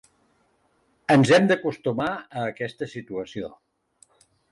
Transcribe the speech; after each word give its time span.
Ens 1.15 1.33
hem 1.37 1.45
d’acostumar 1.51 2.07
a 2.13 2.47
aquesta 2.53 2.87
situació. 2.95 3.51